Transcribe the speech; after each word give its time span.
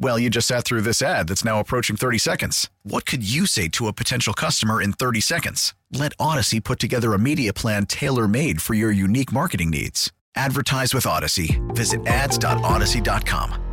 Well, 0.00 0.16
you 0.18 0.30
just 0.30 0.46
sat 0.46 0.64
through 0.64 0.82
this 0.82 1.02
ad 1.02 1.26
that's 1.28 1.44
now 1.44 1.58
approaching 1.58 1.96
30 1.96 2.18
seconds. 2.18 2.70
What 2.84 3.04
could 3.04 3.28
you 3.28 3.46
say 3.46 3.66
to 3.68 3.88
a 3.88 3.92
potential 3.92 4.32
customer 4.32 4.80
in 4.80 4.92
30 4.92 5.20
seconds? 5.20 5.74
Let 5.92 6.16
Audacy 6.18 6.62
put 6.62 6.78
together 6.78 7.14
a 7.14 7.18
media 7.18 7.52
plan 7.52 7.84
tailor 7.86 8.28
made 8.28 8.62
for 8.62 8.74
your 8.74 8.92
unique 8.92 9.32
marketing 9.32 9.70
needs. 9.70 10.12
Advertise 10.36 10.94
with 10.94 11.02
Audacy. 11.04 11.58
Visit 11.74 12.06
ads.audacy.com. 12.06 13.64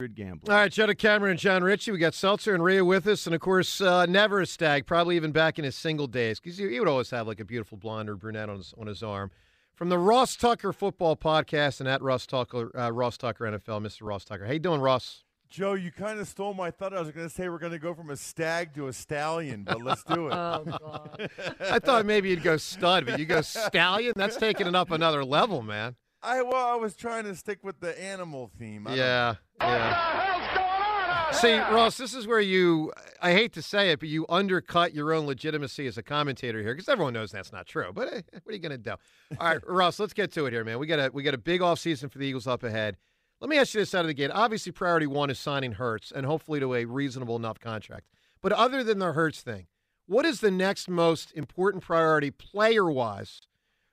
Good 0.00 0.14
gambler. 0.14 0.52
All 0.52 0.60
right, 0.60 0.70
Joe 0.70 0.86
DeCamara 0.86 1.30
and 1.30 1.38
Jon 1.38 1.62
Ritchie. 1.62 1.90
We 1.90 1.98
got 1.98 2.14
Seltzer 2.14 2.54
and 2.54 2.62
Rhea 2.62 2.84
with 2.84 3.06
us, 3.08 3.26
and 3.26 3.34
of 3.34 3.40
course, 3.40 3.80
uh, 3.80 4.06
never 4.06 4.40
a 4.40 4.46
stag, 4.46 4.86
probably 4.86 5.16
even 5.16 5.32
back 5.32 5.58
in 5.58 5.64
his 5.64 5.74
single 5.74 6.06
days, 6.06 6.38
because 6.38 6.56
he, 6.56 6.68
he 6.68 6.78
would 6.78 6.88
always 6.88 7.10
have 7.10 7.26
like 7.26 7.40
a 7.40 7.44
beautiful 7.44 7.76
blonde 7.78 8.08
or 8.08 8.14
brunette 8.14 8.48
on 8.48 8.58
his, 8.58 8.72
on 8.78 8.86
his 8.86 9.02
arm. 9.02 9.32
From 9.78 9.90
the 9.90 9.98
Ross 9.98 10.34
Tucker 10.34 10.72
Football 10.72 11.14
Podcast 11.16 11.78
and 11.78 11.88
at 11.88 12.02
Ross 12.02 12.26
Tucker, 12.26 12.76
uh, 12.76 12.90
Ross 12.90 13.16
Tucker 13.16 13.44
NFL, 13.44 13.80
Mr. 13.80 13.98
Ross 14.02 14.24
Tucker. 14.24 14.44
How 14.44 14.50
you 14.50 14.58
doing, 14.58 14.80
Ross? 14.80 15.22
Joe, 15.50 15.74
you 15.74 15.92
kind 15.92 16.18
of 16.18 16.26
stole 16.26 16.52
my 16.52 16.72
thought. 16.72 16.92
I 16.92 16.98
was 16.98 17.12
going 17.12 17.28
to 17.28 17.32
say 17.32 17.48
we're 17.48 17.60
going 17.60 17.70
to 17.70 17.78
go 17.78 17.94
from 17.94 18.10
a 18.10 18.16
stag 18.16 18.74
to 18.74 18.88
a 18.88 18.92
stallion, 18.92 19.62
but 19.62 19.80
let's 19.80 20.02
do 20.02 20.26
it. 20.26 20.32
Oh, 20.34 20.64
God. 20.66 21.30
I 21.60 21.78
thought 21.78 22.06
maybe 22.06 22.28
you'd 22.28 22.42
go 22.42 22.56
stud, 22.56 23.06
but 23.06 23.20
you 23.20 23.24
go 23.24 23.40
stallion. 23.40 24.14
That's 24.16 24.36
taking 24.36 24.66
it 24.66 24.74
up 24.74 24.90
another 24.90 25.24
level, 25.24 25.62
man. 25.62 25.94
I 26.24 26.42
well, 26.42 26.66
I 26.66 26.74
was 26.74 26.96
trying 26.96 27.22
to 27.26 27.36
stick 27.36 27.60
with 27.62 27.78
the 27.78 28.02
animal 28.02 28.50
theme. 28.58 28.88
I 28.88 28.90
don't 28.90 28.98
Yeah, 28.98 29.34
yeah. 29.60 31.30
See, 31.30 31.56
Ross, 31.56 31.96
this 31.96 32.14
is 32.14 32.26
where 32.26 32.40
you, 32.40 32.92
I 33.20 33.32
hate 33.32 33.52
to 33.54 33.62
say 33.62 33.90
it, 33.90 34.00
but 34.00 34.08
you 34.08 34.26
undercut 34.28 34.94
your 34.94 35.12
own 35.12 35.26
legitimacy 35.26 35.86
as 35.86 35.98
a 35.98 36.02
commentator 36.02 36.62
here 36.62 36.74
because 36.74 36.88
everyone 36.88 37.14
knows 37.14 37.32
that's 37.32 37.52
not 37.52 37.66
true. 37.66 37.90
But 37.92 38.12
eh, 38.12 38.20
what 38.42 38.52
are 38.52 38.52
you 38.52 38.58
going 38.58 38.72
to 38.72 38.78
do? 38.78 38.94
All 39.38 39.48
right, 39.48 39.60
Ross, 39.68 39.98
let's 39.98 40.12
get 40.12 40.32
to 40.32 40.46
it 40.46 40.52
here, 40.52 40.64
man. 40.64 40.78
We 40.78 40.86
got 40.86 40.98
a 40.98 41.10
we 41.12 41.22
got 41.22 41.34
a 41.34 41.38
big 41.38 41.60
offseason 41.60 42.10
for 42.10 42.18
the 42.18 42.26
Eagles 42.26 42.46
up 42.46 42.62
ahead. 42.62 42.96
Let 43.40 43.50
me 43.50 43.58
ask 43.58 43.74
you 43.74 43.80
this 43.80 43.94
out 43.94 44.00
of 44.00 44.08
the 44.08 44.14
gate. 44.14 44.30
Obviously, 44.32 44.72
priority 44.72 45.06
one 45.06 45.30
is 45.30 45.38
signing 45.38 45.72
Hurts 45.72 46.10
and 46.10 46.26
hopefully 46.26 46.58
to 46.60 46.74
a 46.74 46.84
reasonable 46.84 47.36
enough 47.36 47.60
contract. 47.60 48.06
But 48.40 48.52
other 48.52 48.82
than 48.82 48.98
the 48.98 49.12
Hurts 49.12 49.42
thing, 49.42 49.66
what 50.06 50.24
is 50.24 50.40
the 50.40 50.50
next 50.50 50.88
most 50.88 51.32
important 51.32 51.84
priority 51.84 52.30
player 52.30 52.90
wise 52.90 53.42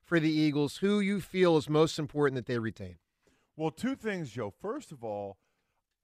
for 0.04 0.20
the 0.20 0.32
Eagles? 0.32 0.78
Who 0.78 1.00
you 1.00 1.22
feel 1.22 1.58
is 1.58 1.70
most 1.70 2.00
important 2.00 2.36
that 2.36 2.46
they 2.46 2.58
retain? 2.58 2.98
Well, 3.56 3.72
two 3.72 3.96
things, 3.96 4.32
Joe. 4.32 4.50
First 4.50 4.92
of 4.92 5.04
all, 5.04 5.38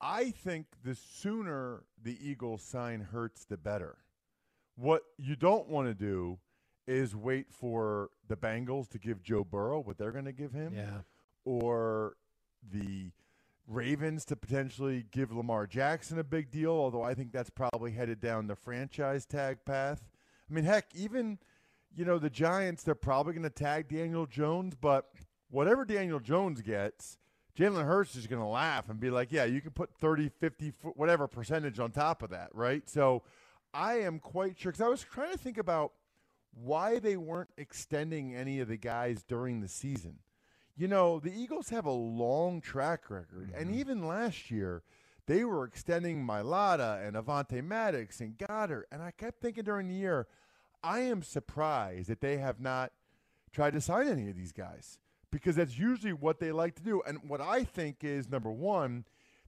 I 0.01 0.31
think 0.31 0.65
the 0.83 0.95
sooner 0.95 1.83
the 2.01 2.17
Eagles 2.21 2.63
sign 2.63 3.01
Hurts, 3.01 3.45
the 3.45 3.57
better. 3.57 3.97
What 4.75 5.03
you 5.17 5.35
don't 5.35 5.67
want 5.67 5.87
to 5.87 5.93
do 5.93 6.39
is 6.87 7.15
wait 7.15 7.51
for 7.51 8.09
the 8.27 8.35
Bengals 8.35 8.89
to 8.89 8.99
give 8.99 9.21
Joe 9.21 9.43
Burrow 9.43 9.79
what 9.79 9.97
they're 9.97 10.11
going 10.11 10.25
to 10.25 10.31
give 10.31 10.51
him, 10.53 10.73
Yeah. 10.73 11.01
or 11.45 12.15
the 12.71 13.11
Ravens 13.67 14.25
to 14.25 14.35
potentially 14.35 15.05
give 15.11 15.31
Lamar 15.31 15.67
Jackson 15.67 16.17
a 16.19 16.23
big 16.23 16.49
deal. 16.49 16.71
Although 16.71 17.03
I 17.03 17.13
think 17.13 17.31
that's 17.31 17.49
probably 17.51 17.91
headed 17.91 18.19
down 18.19 18.47
the 18.47 18.55
franchise 18.55 19.25
tag 19.25 19.59
path. 19.65 20.09
I 20.49 20.53
mean, 20.53 20.65
heck, 20.65 20.87
even 20.95 21.37
you 21.95 22.05
know 22.05 22.17
the 22.17 22.29
Giants, 22.29 22.83
they're 22.83 22.95
probably 22.95 23.33
going 23.33 23.43
to 23.43 23.49
tag 23.49 23.87
Daniel 23.87 24.25
Jones, 24.25 24.73
but 24.75 25.11
whatever 25.49 25.85
Daniel 25.85 26.19
Jones 26.19 26.61
gets. 26.61 27.17
Jalen 27.57 27.85
Hurts 27.85 28.15
is 28.15 28.27
going 28.27 28.41
to 28.41 28.47
laugh 28.47 28.89
and 28.89 28.99
be 28.99 29.09
like, 29.09 29.31
yeah, 29.31 29.45
you 29.45 29.61
can 29.61 29.71
put 29.71 29.93
30, 29.99 30.29
50, 30.29 30.73
whatever 30.95 31.27
percentage 31.27 31.79
on 31.79 31.91
top 31.91 32.23
of 32.23 32.29
that, 32.29 32.49
right? 32.53 32.89
So 32.89 33.23
I 33.73 33.99
am 33.99 34.19
quite 34.19 34.59
sure, 34.59 34.71
because 34.71 34.85
I 34.85 34.89
was 34.89 35.03
trying 35.03 35.31
to 35.31 35.37
think 35.37 35.57
about 35.57 35.93
why 36.53 36.99
they 36.99 37.17
weren't 37.17 37.49
extending 37.57 38.35
any 38.35 38.59
of 38.59 38.67
the 38.67 38.77
guys 38.77 39.23
during 39.23 39.61
the 39.61 39.67
season. 39.67 40.19
You 40.77 40.87
know, 40.87 41.19
the 41.19 41.31
Eagles 41.31 41.69
have 41.69 41.85
a 41.85 41.91
long 41.91 42.61
track 42.61 43.09
record, 43.09 43.51
and 43.55 43.69
mm-hmm. 43.69 43.79
even 43.79 44.07
last 44.07 44.49
year, 44.49 44.83
they 45.27 45.43
were 45.43 45.65
extending 45.65 46.25
Mailata 46.25 47.05
and 47.05 47.15
Avonte 47.15 47.63
Maddox 47.63 48.19
and 48.21 48.37
Goedert, 48.37 48.83
and 48.91 49.01
I 49.01 49.11
kept 49.11 49.41
thinking 49.41 49.63
during 49.63 49.87
the 49.87 49.93
year, 49.93 50.27
I 50.83 51.01
am 51.01 51.21
surprised 51.21 52.09
that 52.09 52.21
they 52.21 52.37
have 52.37 52.59
not 52.59 52.91
tried 53.51 53.73
to 53.73 53.81
sign 53.81 54.07
any 54.07 54.29
of 54.29 54.35
these 54.35 54.51
guys 54.51 54.99
because 55.31 55.55
that's 55.55 55.77
usually 55.77 56.13
what 56.13 56.39
they 56.39 56.51
like 56.51 56.75
to 56.75 56.83
do. 56.83 57.01
And 57.07 57.19
what 57.27 57.41
I 57.41 57.63
think 57.63 58.03
is 58.03 58.29
number 58.29 58.51
one, 58.51 59.05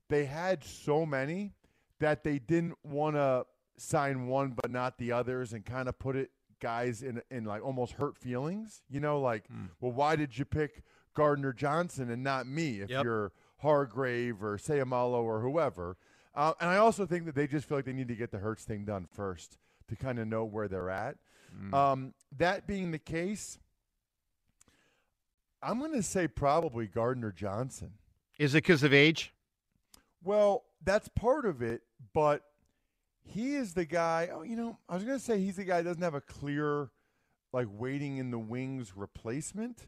they 0.08 0.24
had 0.24 0.64
so 0.64 1.04
many 1.06 1.52
that 2.00 2.24
they 2.24 2.38
didn't 2.38 2.76
want 2.82 3.16
to 3.16 3.46
sign 3.76 4.26
one 4.26 4.50
but 4.60 4.70
not 4.70 4.98
the 4.98 5.12
others 5.12 5.52
and 5.52 5.64
kind 5.64 5.88
of 5.88 5.98
put 5.98 6.16
it 6.16 6.30
guys 6.60 7.02
in 7.02 7.20
in 7.30 7.44
like 7.44 7.62
almost 7.64 7.94
hurt 7.94 8.16
feelings. 8.16 8.82
You 8.88 9.00
know, 9.00 9.20
like, 9.20 9.44
well, 9.80 9.92
why 9.92 10.16
did 10.16 10.38
you 10.38 10.44
pick 10.44 10.82
Gardner 11.14 11.52
Johnson 11.52 12.10
and 12.10 12.22
not 12.22 12.46
me 12.46 12.80
if 12.80 12.90
Yep. 12.90 13.04
you're 13.04 13.32
Hargrave 13.58 14.42
or 14.42 14.56
Seumalo 14.58 15.22
or 15.22 15.40
whoever? 15.40 15.96
Uh, 16.34 16.52
and 16.60 16.68
I 16.70 16.76
also 16.78 17.06
think 17.06 17.26
that 17.26 17.34
they 17.34 17.46
just 17.46 17.68
feel 17.68 17.78
like 17.78 17.84
they 17.84 17.92
need 17.92 18.08
to 18.08 18.16
get 18.16 18.30
the 18.32 18.38
Hurts 18.38 18.64
thing 18.64 18.84
done 18.84 19.06
first 19.12 19.56
to 19.88 19.96
kind 19.96 20.18
of 20.18 20.26
know 20.26 20.44
where 20.44 20.66
they're 20.68 20.90
at. 20.90 21.16
Um, 21.72 22.14
that 22.36 22.66
being 22.66 22.90
the 22.90 22.98
case, 22.98 23.58
I'm 25.64 25.78
going 25.78 25.92
to 25.92 26.02
say 26.02 26.28
probably 26.28 26.86
Gardner 26.86 27.32
Johnson. 27.32 27.92
Is 28.38 28.54
it 28.54 28.58
because 28.64 28.82
of 28.82 28.92
age? 28.92 29.32
Well, 30.22 30.64
that's 30.82 31.08
part 31.08 31.46
of 31.46 31.62
it, 31.62 31.82
but 32.12 32.42
he 33.22 33.54
is 33.54 33.74
the 33.74 33.84
guy. 33.84 34.28
Oh, 34.32 34.42
you 34.42 34.56
know, 34.56 34.78
I 34.88 34.94
was 34.94 35.04
going 35.04 35.18
to 35.18 35.24
say 35.24 35.38
he's 35.40 35.56
the 35.56 35.64
guy 35.64 35.78
that 35.78 35.84
doesn't 35.88 36.02
have 36.02 36.14
a 36.14 36.20
clear, 36.20 36.90
like, 37.52 37.68
waiting 37.70 38.18
in 38.18 38.30
the 38.30 38.38
wings 38.38 38.92
replacement, 38.96 39.86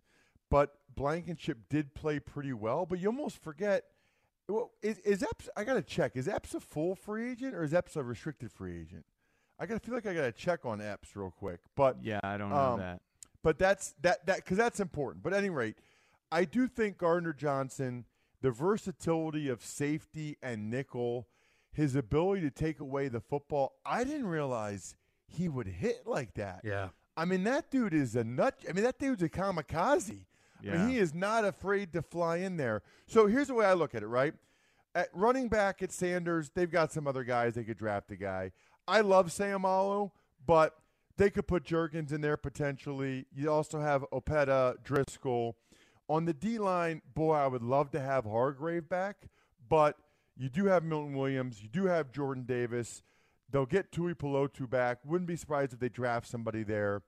but 0.51 0.75
Blankenship 0.95 1.59
did 1.69 1.95
play 1.95 2.19
pretty 2.21 2.53
well. 2.53 2.87
But 2.87 2.99
you 3.01 3.09
almost 3.09 3.43
forget. 3.43 3.85
Well, 4.49 4.71
is, 4.81 4.99
is 5.01 5.23
Epps? 5.25 5.49
I 5.57 5.65
got 5.65 5.75
to 5.75 5.83
check. 5.83 6.13
Is 6.15 6.29
Epps 6.29 6.55
a 6.55 6.61
full 6.61 6.95
free 6.95 7.33
agent 7.33 7.55
or 7.55 7.65
is 7.65 7.75
Epps 7.75 7.97
a 7.97 8.03
restricted 8.03 8.53
free 8.53 8.81
agent? 8.81 9.05
I 9.59 9.67
got 9.67 9.75
to 9.75 9.81
feel 9.81 9.95
like 9.95 10.07
I 10.07 10.15
got 10.15 10.23
to 10.23 10.33
check 10.33 10.65
on 10.65 10.81
Epps 10.81 11.17
real 11.17 11.33
quick. 11.37 11.61
But 11.75 11.97
Yeah, 12.03 12.21
I 12.23 12.37
don't 12.37 12.51
know 12.51 12.57
Um, 12.57 12.79
that. 12.79 13.01
But 13.47 13.61
that's 13.61 13.95
that 14.03 14.27
that 14.27 14.39
because 14.39 14.57
that's 14.57 14.81
important. 14.81 15.23
But 15.23 15.33
at 15.33 15.39
any 15.39 15.51
rate, 15.51 15.77
I 16.33 16.45
do 16.45 16.67
think 16.67 16.99
Gardner 16.99 17.33
Johnson, 17.33 18.05
the 18.43 18.51
versatility 18.51 19.49
of 19.49 19.63
safety 19.63 20.37
and 20.43 20.69
nickel, 20.69 21.29
his 21.71 21.95
ability 21.95 22.41
to 22.43 22.51
take 22.51 22.81
away 22.81 23.07
the 23.07 23.21
football. 23.21 23.75
I 23.87 24.03
didn't 24.03 24.27
realize 24.27 24.97
he 25.29 25.49
would 25.49 25.69
hit 25.69 26.09
like 26.09 26.35
that. 26.35 26.63
Yeah. 26.65 26.89
I 27.17 27.25
mean, 27.25 27.45
that 27.45 27.71
dude 27.71 27.95
is 27.95 28.17
a 28.17 28.25
nut. 28.25 28.57
I 28.69 28.73
mean, 28.73 28.83
that 28.83 28.99
dude's 28.99 29.23
a 29.23 29.29
kamikaze. 29.29 30.11
I 30.11 30.65
Yeah. 30.65 30.79
mean, 30.79 30.89
he 30.89 30.99
is 30.99 31.15
not 31.15 31.45
afraid 31.45 31.93
to 31.93 32.03
fly 32.03 32.39
in 32.39 32.57
there. 32.57 32.83
So 33.07 33.29
here's 33.29 33.47
the 33.47 33.55
way 33.55 33.67
I 33.67 33.75
look 33.75 33.95
at 33.95 34.03
it, 34.03 34.09
right? 34.09 34.35
At 34.93 35.09
running 35.13 35.49
back 35.49 35.83
at 35.85 35.93
Sanders, 35.93 36.51
they've 36.53 36.69
got 36.69 36.91
some 36.91 37.07
other 37.07 37.23
guys 37.23 37.55
they 37.55 37.63
could 37.63 37.79
draft 37.79 38.11
a 38.11 38.17
guy. 38.17 38.51
I 38.89 39.03
love 39.03 39.29
Seumalo, 39.29 40.11
but 40.45 40.77
they 41.17 41.31
could 41.31 41.47
put 41.47 41.65
Jurgens 41.65 42.13
in 42.13 42.21
there 42.21 42.37
potentially. 42.37 43.27
You 43.35 43.51
also 43.51 43.81
have 43.81 44.05
Opeta, 44.13 44.83
Driscoll. 44.85 45.57
On 46.09 46.25
the 46.25 46.35
D 46.35 46.59
line, 46.59 47.03
boy, 47.15 47.35
I 47.35 47.47
would 47.47 47.63
love 47.63 47.91
to 47.93 48.01
have 48.01 48.25
Hargrave 48.25 48.89
back, 48.89 49.29
but 49.69 49.97
you 50.37 50.49
do 50.49 50.67
have 50.67 50.85
Milton 50.85 51.17
Williams, 51.17 51.63
you 51.63 51.69
do 51.69 51.87
have 51.87 52.13
Jordan 52.13 52.45
Davis. 52.45 53.03
They'll 53.51 53.67
get 53.67 53.91
Tuipulotu 53.93 54.69
back. 54.69 54.99
Wouldn't 55.05 55.29
be 55.29 55.37
surprised 55.37 55.73
if 55.73 55.79
they 55.81 55.89
draft 55.89 56.27
somebody 56.29 56.63
there. 56.63 57.03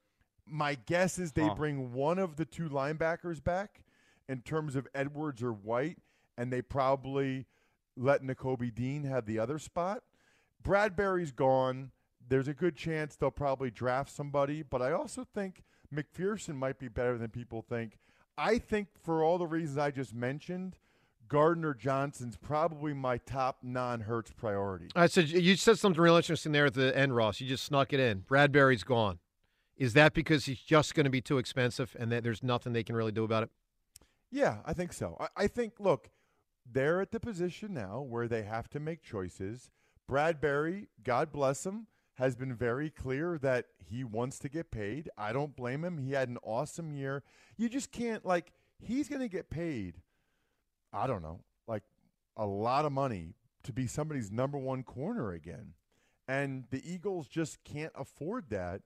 My 0.46 0.75
guess 0.76 1.19
is 1.19 1.32
they 1.32 1.43
Huh. 1.49 1.54
bring 1.54 1.93
one 1.93 2.19
of 2.19 2.37
the 2.37 2.44
two 2.44 2.69
linebackers 2.69 3.43
back 3.43 3.82
in 4.28 4.43
terms 4.43 4.75
of 4.76 4.88
Edwards 4.94 5.43
or 5.43 5.52
White, 5.52 5.99
and 6.37 6.52
they 6.52 6.62
probably 6.62 7.46
let 7.96 8.22
Nakobe 8.22 8.75
Dean 8.75 9.04
have 9.04 9.26
the 9.26 9.38
other 9.38 9.58
spot. 9.58 10.02
Bradberry's 10.62 11.32
gone. 11.32 11.93
There's 12.28 12.48
a 12.48 12.54
good 12.54 12.76
chance 12.76 13.16
they'll 13.16 13.30
probably 13.30 13.70
draft 13.70 14.10
somebody, 14.10 14.62
but 14.62 14.82
I 14.82 14.92
also 14.92 15.25
think 15.25 15.62
McPhearson 15.94 16.56
might 16.56 16.78
be 16.78 16.88
better 16.88 17.16
than 17.16 17.30
people 17.30 17.62
think. 17.62 17.98
I 18.36 18.58
think 18.58 18.88
for 19.02 19.25
all 19.25 19.38
the 19.38 19.46
reasons 19.46 19.78
I 19.78 19.90
just 19.90 20.14
mentioned, 20.14 20.76
Gardner 21.28 21.75
Johnson's 21.75 22.36
probably 22.36 22.94
my 22.94 23.19
top 23.19 23.58
non-Hurts 23.62 24.32
priority. 24.32 24.88
I 24.94 25.06
said 25.06 25.28
you 25.28 25.56
said 25.56 25.78
something 25.78 26.00
real 26.00 26.16
interesting 26.16 26.52
there 26.52 26.66
at 26.66 26.75
the 26.75 26.96
end, 26.96 27.16
Ross. 27.16 27.40
You 27.40 27.48
just 27.48 27.64
snuck 27.64 27.92
it 27.92 28.00
in. 28.00 28.20
Bradberry's 28.20 28.84
gone. 28.84 29.19
Is 29.76 29.92
that 29.94 30.12
because 30.12 30.46
he's 30.46 30.58
just 30.58 30.94
going 30.94 31.04
to 31.04 31.10
be 31.10 31.20
too 31.20 31.38
expensive 31.38 31.96
and 31.98 32.10
that 32.10 32.25
there's 32.25 32.42
nothing 32.42 32.72
they 32.72 32.82
can 32.82 32.96
really 32.96 33.12
do 33.12 33.25
about 33.25 33.44
it? 33.44 33.50
Yeah, 34.30 34.58
I 34.64 34.72
think 34.72 34.92
so. 34.92 35.16
I, 35.20 35.44
I 35.44 35.46
think, 35.46 35.75
look, 35.78 36.10
they're 36.70 37.00
at 37.00 37.12
the 37.12 37.20
position 37.20 37.75
now 37.75 38.00
where 38.00 38.28
they 38.28 38.42
have 38.42 38.69
to 38.70 38.80
make 38.80 39.02
choices. 39.02 39.70
Bradberry, 40.10 40.88
God 41.02 41.32
bless 41.32 41.64
him, 41.64 41.86
has 42.18 42.34
been 42.34 42.52
very 42.52 42.90
clear 42.90 43.38
that 43.38 43.66
he 43.78 44.02
wants 44.02 44.40
to 44.40 44.48
get 44.48 44.72
paid. 44.72 45.08
I 45.16 45.32
don't 45.32 45.54
blame 45.54 45.84
him. 45.84 45.98
He 45.98 46.12
had 46.12 46.28
an 46.28 46.38
awesome 46.42 46.92
year. 46.92 47.22
You 47.56 47.68
just 47.68 47.92
can't, 47.92 48.26
like, 48.26 48.52
he's 48.80 49.08
going 49.08 49.20
to 49.20 49.28
get 49.28 49.50
paid, 49.50 49.94
I 50.92 51.06
don't 51.06 51.22
know, 51.22 51.40
like 51.68 51.84
a 52.36 52.44
lot 52.44 52.84
of 52.84 52.92
money 52.92 53.34
to 53.62 53.72
be 53.72 53.86
somebody's 53.86 54.32
number 54.32 54.58
one 54.58 54.82
corner 54.82 55.32
again. 55.32 55.74
And 56.26 56.64
the 56.70 56.82
Eagles 56.84 57.28
just 57.28 57.62
can't 57.62 57.92
afford 57.94 58.50
that 58.50 58.82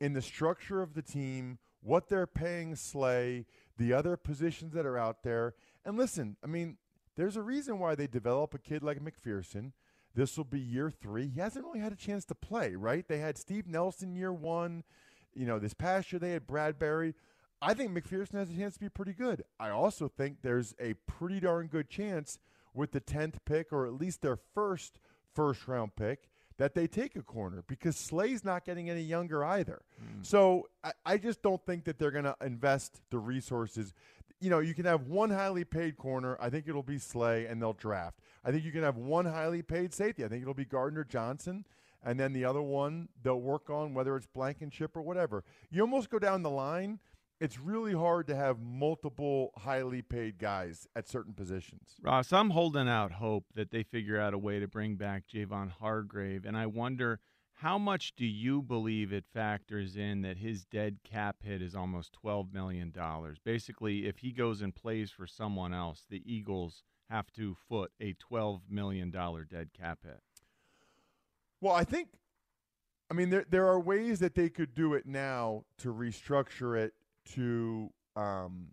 in 0.00 0.12
the 0.12 0.22
structure 0.22 0.80
of 0.80 0.94
the 0.94 1.02
team, 1.02 1.58
what 1.82 2.08
they're 2.08 2.26
paying 2.26 2.76
Slay, 2.76 3.46
the 3.78 3.92
other 3.92 4.16
positions 4.16 4.74
that 4.74 4.86
are 4.86 4.98
out 4.98 5.24
there. 5.24 5.54
And 5.84 5.96
listen, 5.96 6.36
I 6.42 6.46
mean, 6.46 6.76
there's 7.16 7.36
a 7.36 7.42
reason 7.42 7.80
why 7.80 7.96
they 7.96 8.06
develop 8.06 8.54
a 8.54 8.58
kid 8.58 8.82
like 8.84 9.02
McPhearson. 9.02 9.72
This 10.16 10.38
will 10.38 10.44
be 10.44 10.58
year 10.58 10.90
three. 10.90 11.28
He 11.28 11.40
hasn't 11.40 11.64
really 11.64 11.78
had 11.78 11.92
a 11.92 11.96
chance 11.96 12.24
to 12.24 12.34
play, 12.34 12.74
right? 12.74 13.06
They 13.06 13.18
had 13.18 13.36
Steve 13.36 13.68
Nelson 13.68 14.16
year 14.16 14.32
one. 14.32 14.82
You 15.34 15.44
know, 15.44 15.58
this 15.58 15.74
past 15.74 16.10
year 16.10 16.18
they 16.18 16.32
had 16.32 16.46
Bradberry. 16.46 17.12
I 17.60 17.74
think 17.74 17.92
McPhearson 17.92 18.34
has 18.34 18.50
a 18.50 18.54
chance 18.54 18.74
to 18.74 18.80
be 18.80 18.88
pretty 18.88 19.12
good. 19.12 19.44
I 19.60 19.68
also 19.70 20.08
think 20.08 20.38
there's 20.40 20.74
a 20.80 20.94
pretty 21.06 21.40
darn 21.40 21.66
good 21.66 21.90
chance 21.90 22.38
with 22.72 22.92
the 22.92 23.00
10th 23.00 23.36
pick, 23.44 23.72
or 23.72 23.86
at 23.86 23.92
least 23.92 24.22
their 24.22 24.38
first 24.54 24.98
first 25.34 25.68
round 25.68 25.94
pick, 25.96 26.30
that 26.56 26.74
they 26.74 26.86
take 26.86 27.14
a 27.16 27.22
corner 27.22 27.62
because 27.66 27.94
Slay's 27.94 28.42
not 28.42 28.64
getting 28.64 28.88
any 28.88 29.02
younger 29.02 29.44
either. 29.44 29.82
Mm. 30.02 30.24
So 30.24 30.68
I, 30.82 30.92
I, 31.04 31.18
just 31.18 31.42
don't 31.42 31.62
think 31.66 31.84
that 31.84 31.98
they're 31.98 32.10
going 32.10 32.24
to 32.24 32.36
invest 32.40 33.02
the 33.10 33.18
resources. 33.18 33.92
You 34.40 34.50
know, 34.50 34.58
you 34.58 34.74
can 34.74 34.84
have 34.84 35.06
one 35.06 35.30
highly 35.30 35.64
paid 35.64 35.96
corner. 35.96 36.36
I 36.40 36.50
think 36.50 36.68
it'll 36.68 36.82
be 36.82 36.98
Slay, 36.98 37.46
and 37.46 37.60
they'll 37.60 37.72
draft. 37.72 38.20
I 38.44 38.50
think 38.50 38.64
you 38.64 38.72
can 38.72 38.82
have 38.82 38.96
one 38.96 39.24
highly 39.24 39.62
paid 39.62 39.94
safety. 39.94 40.24
I 40.24 40.28
think 40.28 40.42
it'll 40.42 40.54
be 40.54 40.64
Gardner 40.64 41.04
Johnson. 41.04 41.64
And 42.04 42.20
then 42.20 42.32
the 42.32 42.44
other 42.44 42.62
one 42.62 43.08
they'll 43.22 43.40
work 43.40 43.70
on, 43.70 43.94
whether 43.94 44.16
it's 44.16 44.26
Blankenship 44.26 44.96
or 44.96 45.02
whatever. 45.02 45.42
You 45.70 45.80
almost 45.80 46.10
go 46.10 46.18
down 46.18 46.42
the 46.42 46.50
line 46.50 47.00
it's 47.40 47.58
really 47.58 47.92
hard 47.92 48.26
to 48.28 48.36
have 48.36 48.60
multiple 48.60 49.52
highly 49.58 50.02
paid 50.02 50.38
guys 50.38 50.86
at 50.96 51.08
certain 51.08 51.34
positions. 51.34 51.96
Ross, 52.02 52.32
I'm 52.32 52.50
holding 52.50 52.88
out 52.88 53.12
hope 53.12 53.44
that 53.54 53.70
they 53.70 53.82
figure 53.82 54.18
out 54.18 54.34
a 54.34 54.38
way 54.38 54.58
to 54.58 54.68
bring 54.68 54.96
back 54.96 55.24
Javon 55.32 55.70
Hargrave, 55.70 56.44
and 56.44 56.56
I 56.56 56.66
wonder 56.66 57.20
how 57.56 57.78
much 57.78 58.14
do 58.16 58.26
you 58.26 58.60
believe 58.60 59.12
it 59.12 59.24
factors 59.32 59.96
in 59.96 60.20
that 60.22 60.36
his 60.36 60.66
dead 60.66 60.98
cap 61.04 61.36
hit 61.42 61.62
is 61.62 61.74
almost 61.74 62.16
$12 62.22 62.52
million? 62.52 62.92
Basically, 63.44 64.06
if 64.06 64.18
he 64.18 64.30
goes 64.30 64.60
and 64.60 64.74
plays 64.74 65.10
for 65.10 65.26
someone 65.26 65.72
else, 65.72 66.04
the 66.10 66.22
Eagles 66.26 66.82
have 67.08 67.32
to 67.32 67.56
foot 67.68 67.92
a 67.98 68.14
$12 68.30 68.60
million 68.68 69.10
dead 69.10 69.70
cap 69.72 70.00
hit. 70.04 70.20
Well, 71.62 71.72
I 71.72 71.84
think, 71.84 72.08
I 73.10 73.14
mean, 73.14 73.30
there, 73.30 73.46
there 73.48 73.66
are 73.66 73.80
ways 73.80 74.18
that 74.18 74.34
they 74.34 74.50
could 74.50 74.74
do 74.74 74.92
it 74.92 75.06
now 75.06 75.64
to 75.78 75.94
restructure 75.94 76.78
it 76.78 76.92
to 77.34 77.90
um, 78.16 78.68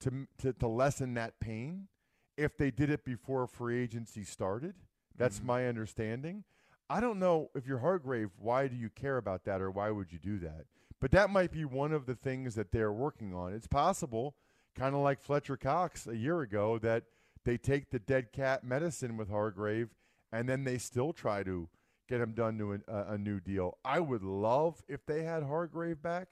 to, 0.00 0.26
to 0.38 0.52
to 0.52 0.68
lessen 0.68 1.14
that 1.14 1.40
pain 1.40 1.88
if 2.36 2.56
they 2.56 2.70
did 2.70 2.90
it 2.90 3.04
before 3.04 3.46
free 3.46 3.82
agency 3.82 4.24
started. 4.24 4.74
That's 5.16 5.38
mm-hmm. 5.38 5.46
my 5.46 5.66
understanding. 5.66 6.44
I 6.90 7.00
don't 7.00 7.18
know 7.18 7.50
if 7.54 7.66
you're 7.66 7.78
Hargrave, 7.78 8.30
why 8.38 8.68
do 8.68 8.76
you 8.76 8.88
care 8.88 9.16
about 9.18 9.44
that 9.44 9.60
or 9.60 9.70
why 9.70 9.90
would 9.90 10.12
you 10.12 10.18
do 10.18 10.38
that? 10.40 10.64
But 11.00 11.10
that 11.12 11.30
might 11.30 11.52
be 11.52 11.64
one 11.64 11.92
of 11.92 12.06
the 12.06 12.14
things 12.14 12.54
that 12.54 12.72
they're 12.72 12.92
working 12.92 13.34
on. 13.34 13.52
It's 13.52 13.66
possible, 13.66 14.34
kind 14.74 14.94
of 14.94 15.02
like 15.02 15.20
Fletcher 15.20 15.56
Cox 15.56 16.06
a 16.06 16.16
year 16.16 16.40
ago, 16.40 16.78
that 16.78 17.04
they 17.44 17.56
take 17.56 17.90
the 17.90 17.98
dead 17.98 18.32
cap 18.32 18.64
medicine 18.64 19.16
with 19.16 19.28
Hargrave 19.28 19.94
and 20.32 20.48
then 20.48 20.64
they 20.64 20.78
still 20.78 21.12
try 21.12 21.42
to 21.42 21.68
get 22.08 22.20
him 22.20 22.32
done 22.32 22.58
to 22.58 22.80
a, 22.88 23.12
a 23.12 23.18
new 23.18 23.38
deal. 23.38 23.78
I 23.84 24.00
would 24.00 24.22
love 24.22 24.82
if 24.88 25.04
they 25.06 25.22
had 25.22 25.42
Hargrave 25.42 26.02
back 26.02 26.28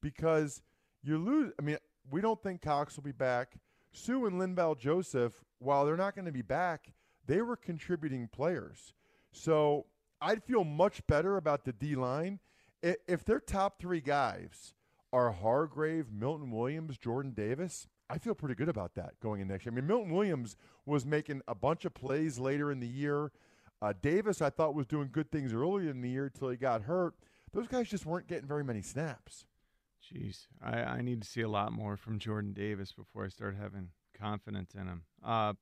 because– 0.00 0.62
you 1.04 1.18
lose. 1.18 1.52
I 1.58 1.62
mean, 1.62 1.76
we 2.10 2.20
don't 2.20 2.42
think 2.42 2.62
Cox 2.62 2.96
will 2.96 3.04
be 3.04 3.12
back. 3.12 3.56
Suh 3.92 4.24
and 4.24 4.40
Linval 4.40 4.78
Joseph, 4.78 5.44
while 5.58 5.84
they're 5.84 5.96
not 5.96 6.14
going 6.14 6.24
to 6.24 6.32
be 6.32 6.42
back, 6.42 6.92
they 7.26 7.42
were 7.42 7.56
contributing 7.56 8.28
players. 8.32 8.94
So 9.30 9.86
I'd 10.20 10.42
feel 10.44 10.64
much 10.64 11.06
better 11.06 11.36
about 11.36 11.64
the 11.64 11.72
D 11.72 11.94
line 11.96 12.40
if 12.82 13.24
their 13.24 13.40
top 13.40 13.78
three 13.78 14.00
guys 14.00 14.74
are 15.12 15.30
Hargrave, 15.30 16.12
Milton 16.12 16.50
Williams, 16.50 16.98
Jordan 16.98 17.32
Davis. 17.32 17.86
I 18.10 18.18
feel 18.18 18.34
pretty 18.34 18.54
good 18.54 18.68
about 18.68 18.94
that 18.96 19.18
going 19.20 19.40
in 19.40 19.48
next 19.48 19.64
year. 19.64 19.72
I 19.72 19.76
mean, 19.76 19.86
Milton 19.86 20.12
Williams 20.12 20.56
was 20.84 21.06
making 21.06 21.40
a 21.48 21.54
bunch 21.54 21.84
of 21.84 21.94
plays 21.94 22.38
later 22.38 22.70
in 22.70 22.80
the 22.80 22.86
year. 22.86 23.32
Uh, 23.80 23.92
Davis, 24.00 24.42
I 24.42 24.50
thought, 24.50 24.74
was 24.74 24.86
doing 24.86 25.08
good 25.10 25.30
things 25.30 25.52
earlier 25.54 25.90
in 25.90 26.00
the 26.00 26.10
year 26.10 26.26
until 26.26 26.50
he 26.50 26.56
got 26.56 26.82
hurt. 26.82 27.14
Those 27.52 27.68
guys 27.68 27.88
just 27.88 28.04
weren't 28.04 28.26
getting 28.26 28.48
very 28.48 28.64
many 28.64 28.82
snaps. 28.82 29.46
Jeez, 30.04 30.48
I, 30.62 30.80
I 30.82 31.00
need 31.00 31.22
to 31.22 31.28
see 31.28 31.40
a 31.40 31.48
lot 31.48 31.72
more 31.72 31.96
from 31.96 32.18
Jordan 32.18 32.52
Davis 32.52 32.92
before 32.92 33.24
I 33.24 33.28
start 33.28 33.56
having 33.60 33.90
confidence 34.18 34.74
in 34.74 34.86
him. 34.86 35.02
Uh, 35.24 35.54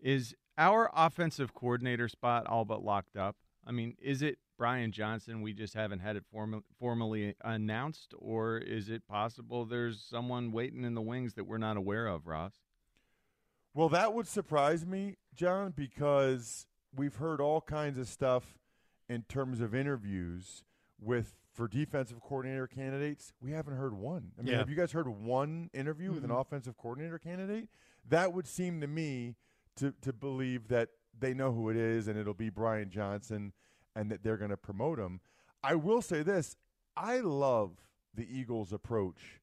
is 0.00 0.34
our 0.56 0.90
offensive 0.94 1.54
coordinator 1.54 2.08
spot 2.08 2.46
all 2.46 2.64
but 2.64 2.84
locked 2.84 3.16
up? 3.16 3.36
I 3.66 3.72
mean, 3.72 3.96
is 4.00 4.22
it 4.22 4.38
Brian 4.58 4.92
Johnson? 4.92 5.42
We 5.42 5.52
just 5.52 5.74
haven't 5.74 6.00
had 6.00 6.16
it 6.16 6.24
form- 6.30 6.64
formally 6.78 7.34
announced, 7.42 8.14
or 8.18 8.58
is 8.58 8.88
it 8.88 9.06
possible 9.06 9.64
there's 9.64 10.02
someone 10.02 10.52
waiting 10.52 10.84
in 10.84 10.94
the 10.94 11.00
wings 11.00 11.34
that 11.34 11.44
we're 11.44 11.58
not 11.58 11.76
aware 11.76 12.06
of, 12.06 12.26
Ross? 12.26 12.54
Well, 13.74 13.88
that 13.90 14.14
would 14.14 14.26
surprise 14.26 14.84
me, 14.84 15.16
John, 15.34 15.72
because 15.76 16.66
we've 16.94 17.16
heard 17.16 17.40
all 17.40 17.60
kinds 17.60 17.98
of 17.98 18.08
stuff 18.08 18.58
in 19.08 19.22
terms 19.22 19.60
of 19.60 19.74
interviews 19.74 20.64
with 21.00 21.34
for 21.52 21.68
defensive 21.68 22.20
coordinator 22.20 22.66
candidates, 22.66 23.32
we 23.40 23.52
haven't 23.52 23.76
heard 23.76 23.92
one. 23.92 24.32
I 24.38 24.42
mean, 24.42 24.52
yeah. 24.52 24.58
have 24.58 24.70
you 24.70 24.76
guys 24.76 24.92
heard 24.92 25.08
one 25.08 25.68
interview 25.74 26.06
mm-hmm. 26.06 26.14
with 26.14 26.24
an 26.24 26.30
mm-hmm. 26.30 26.40
offensive 26.40 26.76
coordinator 26.76 27.18
candidate? 27.18 27.68
That 28.08 28.32
would 28.32 28.46
seem 28.46 28.80
to 28.80 28.86
me 28.86 29.36
to 29.76 29.92
to 30.02 30.12
believe 30.12 30.68
that 30.68 30.90
they 31.18 31.34
know 31.34 31.52
who 31.52 31.68
it 31.70 31.76
is 31.76 32.08
and 32.08 32.18
it'll 32.18 32.34
be 32.34 32.50
Brian 32.50 32.90
Johnson 32.90 33.52
and 33.94 34.10
that 34.10 34.22
they're 34.22 34.36
going 34.36 34.50
to 34.50 34.56
promote 34.56 34.98
him. 34.98 35.20
I 35.62 35.74
will 35.74 36.02
say 36.02 36.22
this, 36.22 36.56
I 36.96 37.20
love 37.20 37.72
the 38.14 38.26
Eagles 38.30 38.72
approach 38.72 39.40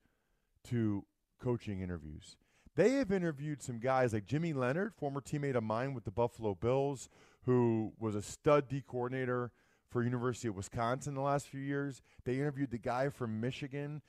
to 0.65 1.05
coaching 1.39 1.81
interviews. 1.81 2.35
They 2.75 2.91
have 2.93 3.11
interviewed 3.11 3.63
some 3.63 3.79
guys 3.79 4.13
like 4.13 4.27
Jimmy 4.27 4.53
Leonhard, 4.53 4.93
former 4.93 5.21
teammate 5.21 5.55
of 5.55 5.63
mine 5.63 5.93
with 5.93 6.03
the 6.03 6.11
Buffalo 6.11 6.53
Bills, 6.53 7.09
who 7.45 7.93
was 7.99 8.13
a 8.13 8.21
stud 8.21 8.67
D 8.67 8.83
coordinator 8.85 9.51
for 9.89 10.03
University 10.03 10.47
of 10.47 10.55
Wisconsin 10.55 11.15
the 11.15 11.21
last 11.21 11.47
few 11.47 11.61
years. 11.61 12.01
They 12.23 12.35
interviewed 12.35 12.71
the 12.71 12.77
guy 12.77 13.09
from 13.09 13.39
Michigan. 13.39 14.01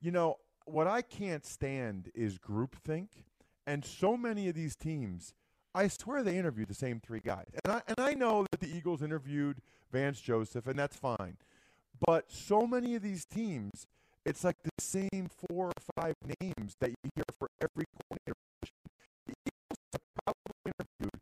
You 0.00 0.10
know, 0.10 0.38
what 0.64 0.86
I 0.86 1.02
can't 1.02 1.44
stand 1.44 2.10
is 2.14 2.38
groupthink. 2.38 3.08
And 3.66 3.84
so 3.84 4.16
many 4.16 4.48
of 4.48 4.54
these 4.54 4.76
teams, 4.76 5.34
I 5.76 5.88
swear 5.88 6.22
they 6.22 6.38
interviewed 6.38 6.68
the 6.68 6.74
same 6.74 7.00
three 7.00 7.20
guys. 7.20 7.48
And 7.62 7.74
I, 7.74 7.82
and 7.86 8.00
I 8.00 8.14
know 8.14 8.46
that 8.50 8.60
the 8.60 8.74
Eagles 8.74 9.02
interviewed 9.02 9.58
Vance 9.92 10.22
Joseph, 10.22 10.66
and 10.66 10.78
that's 10.78 10.96
fine. 10.96 11.36
But 12.00 12.32
so 12.32 12.66
many 12.66 12.94
of 12.94 13.02
these 13.02 13.26
teams, 13.26 13.86
it's 14.24 14.42
like 14.42 14.56
the 14.62 14.70
same 14.80 15.28
four 15.48 15.66
or 15.66 15.72
five 15.94 16.14
names 16.40 16.76
that 16.80 16.88
you 16.88 17.10
hear 17.14 17.24
for 17.38 17.48
every 17.60 17.84
coordinator. 17.94 18.36
The 19.26 19.34
Eagles 19.44 19.92
have 19.92 20.00
probably 20.24 20.72
interviewed 20.78 21.20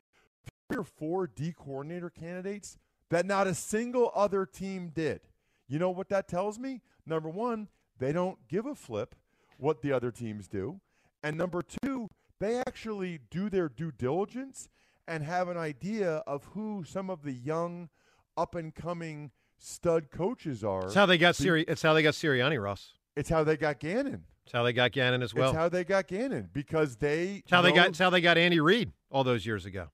three 0.68 0.78
or 0.78 0.84
four 0.84 1.26
D 1.26 1.52
coordinator 1.52 2.10
candidates 2.10 2.78
that 3.10 3.26
not 3.26 3.48
a 3.48 3.54
single 3.54 4.12
other 4.14 4.46
team 4.46 4.92
did. 4.94 5.20
You 5.68 5.80
know 5.80 5.90
what 5.90 6.08
that 6.10 6.28
tells 6.28 6.60
me? 6.60 6.80
Number 7.04 7.28
one, 7.28 7.68
they 7.98 8.12
don't 8.12 8.38
give 8.48 8.66
a 8.66 8.76
flip 8.76 9.16
what 9.58 9.82
the 9.82 9.90
other 9.92 10.12
teams 10.12 10.46
do. 10.46 10.80
And 11.24 11.36
number 11.36 11.62
two, 11.62 12.08
they 12.40 12.58
actually 12.58 13.20
do 13.30 13.48
their 13.48 13.68
due 13.68 13.92
diligence 13.92 14.68
and 15.06 15.22
have 15.22 15.48
an 15.48 15.56
idea 15.56 16.22
of 16.26 16.44
who 16.54 16.84
some 16.84 17.10
of 17.10 17.22
the 17.22 17.32
young, 17.32 17.88
up 18.36 18.54
and 18.54 18.74
coming 18.74 19.30
stud 19.58 20.10
coaches 20.10 20.64
are. 20.64 20.86
It's 20.86 20.94
how 20.94 21.06
they 21.06 21.18
got 21.18 21.36
Siri- 21.36 21.64
It's 21.68 21.82
how 21.82 21.94
they 21.94 22.02
got 22.02 22.14
Sirianni, 22.14 22.62
Ross. 22.62 22.92
It's 23.16 23.28
how 23.28 23.44
they 23.44 23.56
got 23.56 23.78
Gannon. 23.78 24.24
It's 24.44 24.52
how 24.52 24.62
they 24.62 24.72
got 24.72 24.92
Gannon 24.92 25.22
as 25.22 25.32
well. 25.34 25.50
It's 25.50 25.56
how 25.56 25.68
they 25.68 25.84
got 25.84 26.06
Gannon 26.06 26.50
because 26.52 26.96
they. 26.96 27.36
It's 27.36 27.50
how 27.50 27.62
they 27.62 27.72
got. 27.72 27.88
It's 27.88 27.98
how 27.98 28.10
they 28.10 28.20
got 28.20 28.36
Andy 28.36 28.60
Reid 28.60 28.92
all 29.10 29.24
those 29.24 29.46
years 29.46 29.64
ago. 29.64 29.88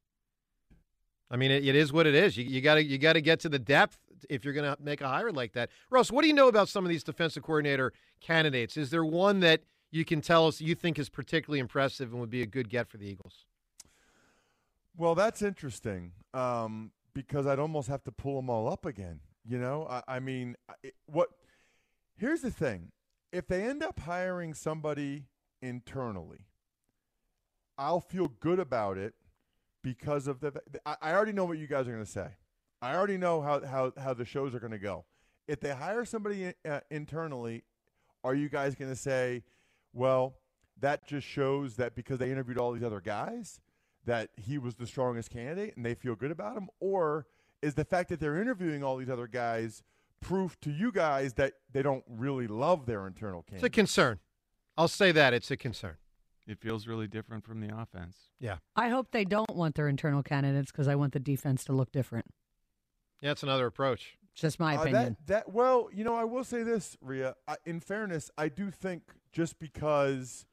I 1.30 1.36
mean, 1.36 1.50
it, 1.52 1.64
it 1.64 1.76
is 1.76 1.92
what 1.92 2.06
it 2.06 2.14
is. 2.14 2.36
You 2.36 2.60
got 2.60 2.74
to 2.74 2.84
you 2.84 2.98
got 2.98 3.12
to 3.12 3.20
get 3.20 3.40
to 3.40 3.48
the 3.48 3.58
depth 3.58 3.98
if 4.28 4.44
you're 4.44 4.54
going 4.54 4.74
to 4.74 4.82
make 4.82 5.00
a 5.00 5.08
hire 5.08 5.30
like 5.30 5.52
that. 5.52 5.70
Russ, 5.90 6.10
what 6.10 6.22
do 6.22 6.28
you 6.28 6.34
know 6.34 6.48
about 6.48 6.68
some 6.68 6.84
of 6.84 6.88
these 6.88 7.04
defensive 7.04 7.42
coordinator 7.42 7.92
candidates? 8.20 8.76
Is 8.76 8.90
there 8.90 9.04
one 9.04 9.40
that 9.40 9.62
you 9.90 10.04
can 10.04 10.20
tell 10.20 10.46
us 10.46 10.60
you 10.60 10.74
think 10.74 10.98
is 10.98 11.08
particularly 11.08 11.60
impressive 11.60 12.12
and 12.12 12.20
would 12.20 12.30
be 12.30 12.42
a 12.42 12.46
good 12.46 12.68
get 12.68 12.88
for 12.88 12.96
the 12.96 13.06
Eagles? 13.06 13.46
Well, 14.96 15.14
that's 15.14 15.42
interesting 15.42 16.12
um, 16.34 16.92
because 17.14 17.46
I'd 17.46 17.58
almost 17.58 17.88
have 17.88 18.02
to 18.04 18.12
pull 18.12 18.36
them 18.36 18.50
all 18.50 18.70
up 18.70 18.84
again. 18.84 19.20
You 19.44 19.58
know, 19.58 19.86
I, 19.88 20.16
I 20.16 20.20
mean, 20.20 20.56
it, 20.82 20.94
what? 21.06 21.28
Here's 22.16 22.42
the 22.42 22.50
thing: 22.50 22.92
if 23.32 23.46
they 23.46 23.64
end 23.64 23.82
up 23.82 24.00
hiring 24.00 24.52
somebody 24.54 25.26
internally, 25.62 26.46
I'll 27.78 28.00
feel 28.00 28.28
good 28.40 28.58
about 28.58 28.98
it 28.98 29.14
because 29.82 30.26
of 30.26 30.40
the. 30.40 30.52
I, 30.84 30.96
I 31.00 31.12
already 31.12 31.32
know 31.32 31.46
what 31.46 31.58
you 31.58 31.66
guys 31.66 31.88
are 31.88 31.92
going 31.92 32.04
to 32.04 32.10
say. 32.10 32.28
I 32.82 32.94
already 32.94 33.18
know 33.18 33.42
how, 33.42 33.64
how, 33.64 33.92
how 33.98 34.14
the 34.14 34.24
shows 34.24 34.54
are 34.54 34.60
going 34.60 34.72
to 34.72 34.78
go. 34.78 35.04
If 35.46 35.60
they 35.60 35.74
hire 35.74 36.04
somebody 36.04 36.54
uh, 36.68 36.80
internally, 36.90 37.64
are 38.24 38.34
you 38.34 38.48
guys 38.48 38.74
going 38.74 38.90
to 38.90 38.96
say, 38.96 39.42
well, 39.92 40.34
that 40.80 41.06
just 41.06 41.26
shows 41.26 41.76
that 41.76 41.94
because 41.94 42.18
they 42.18 42.30
interviewed 42.30 42.58
all 42.58 42.72
these 42.72 42.82
other 42.82 43.00
guys, 43.00 43.60
that 44.06 44.30
he 44.36 44.56
was 44.58 44.74
the 44.76 44.86
strongest 44.86 45.30
candidate 45.30 45.76
and 45.76 45.84
they 45.84 45.94
feel 45.94 46.14
good 46.14 46.30
about 46.30 46.56
him? 46.56 46.68
Or 46.80 47.26
is 47.62 47.74
the 47.74 47.84
fact 47.84 48.08
that 48.08 48.20
they're 48.20 48.40
interviewing 48.40 48.82
all 48.82 48.96
these 48.96 49.10
other 49.10 49.26
guys 49.26 49.82
proof 50.20 50.58
to 50.60 50.70
you 50.70 50.90
guys 50.92 51.34
that 51.34 51.54
they 51.72 51.82
don't 51.82 52.04
really 52.08 52.46
love 52.46 52.86
their 52.86 53.06
internal 53.06 53.42
candidate? 53.42 53.66
It's 53.66 53.74
a 53.74 53.80
concern. 53.80 54.18
I'll 54.78 54.88
say 54.88 55.12
that. 55.12 55.34
It's 55.34 55.50
a 55.50 55.56
concern. 55.56 55.96
It 56.46 56.58
feels 56.58 56.86
really 56.86 57.06
different 57.06 57.44
from 57.44 57.60
the 57.60 57.68
offense. 57.76 58.16
Yeah. 58.40 58.56
I 58.74 58.88
hope 58.88 59.10
they 59.12 59.24
don't 59.24 59.54
want 59.54 59.74
their 59.74 59.88
internal 59.88 60.22
candidates 60.22 60.72
because 60.72 60.88
I 60.88 60.94
want 60.94 61.12
the 61.12 61.20
defense 61.20 61.64
to 61.66 61.72
look 61.72 61.92
different. 61.92 62.26
Yeah, 63.20 63.32
it's 63.32 63.42
another 63.42 63.66
approach. 63.66 64.16
It's 64.32 64.40
just 64.40 64.58
my 64.58 64.76
Uh, 64.76 64.80
opinion. 64.80 65.16
that, 65.26 65.26
that 65.46 65.52
well, 65.52 65.90
you 65.92 66.02
know, 66.04 66.14
I 66.14 66.24
will 66.24 66.42
say 66.44 66.62
this, 66.62 66.96
Rhea. 67.02 67.34
I, 67.46 67.56
in 67.66 67.78
fairness, 67.80 68.30
I 68.38 68.48
do 68.48 68.70
think 68.70 69.02
just 69.32 69.58
because 69.58 70.46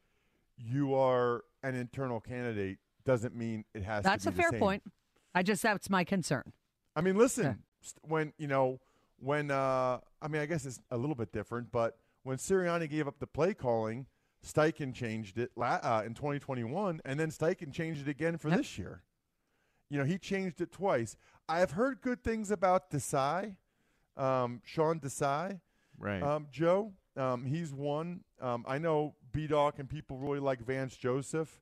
you 0.57 0.93
are 0.95 1.43
an 1.63 1.75
internal 1.75 2.19
candidate 2.19 2.77
doesn't 3.05 3.35
mean 3.35 3.63
it 3.73 3.83
has 3.83 4.03
That's 4.03 4.23
to 4.23 4.29
a 4.29 4.31
be 4.31 4.37
the 4.37 4.41
fair 4.43 4.51
same. 4.51 4.59
point. 4.59 4.83
I 5.33 5.43
just 5.43 5.61
that's 5.61 5.89
my 5.89 6.03
concern. 6.03 6.53
I 6.95 7.01
mean, 7.01 7.15
listen, 7.17 7.43
Yeah. 7.45 7.53
st- 7.81 8.01
when 8.09 8.33
you 8.37 8.47
know, 8.47 8.79
when 9.19 9.51
uh, 9.51 9.99
I 10.21 10.27
mean, 10.27 10.41
I 10.41 10.45
guess 10.45 10.65
it's 10.65 10.79
a 10.91 10.97
little 10.97 11.15
bit 11.15 11.31
different, 11.31 11.71
but 11.71 11.97
when 12.23 12.37
Sirianni 12.37 12.89
gave 12.89 13.07
up 13.07 13.19
the 13.19 13.27
play 13.27 13.53
calling, 13.53 14.07
Steichen 14.45 14.93
changed 14.93 15.37
it 15.37 15.51
la- 15.55 15.79
uh, 15.81 16.03
in 16.05 16.13
2021, 16.13 17.01
and 17.05 17.19
then 17.19 17.29
Steichen 17.29 17.71
changed 17.71 18.01
it 18.01 18.09
again 18.09 18.37
for 18.37 18.49
Yep. 18.49 18.57
this 18.57 18.77
year. 18.77 19.03
You 19.89 19.97
know, 19.99 20.03
he 20.05 20.17
changed 20.17 20.59
it 20.59 20.71
twice. 20.71 21.15
I 21.47 21.59
have 21.59 21.71
heard 21.71 22.01
good 22.01 22.23
things 22.23 22.51
about 22.51 22.91
Desai, 22.91 23.55
um, 24.17 24.61
Sean 24.65 24.99
Desai. 24.99 25.61
Right. 25.97 26.21
Um, 26.21 26.47
Joe, 26.51 26.93
um, 27.17 27.45
he's 27.45 27.73
one. 27.73 28.21
Um, 28.41 28.65
I 28.67 28.77
know 28.77 29.15
B 29.31 29.47
Dog 29.47 29.75
and 29.77 29.89
people 29.89 30.17
really 30.17 30.39
like 30.39 30.59
Vance 30.65 30.95
Joseph, 30.95 31.61